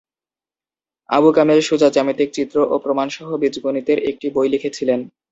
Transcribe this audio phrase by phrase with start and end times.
[1.09, 4.99] Abu Kamil Shuja জ্যামিতিক চিত্র ও প্রমাণ সহ বীজগণিতের একটি বই লিখেছিলেন।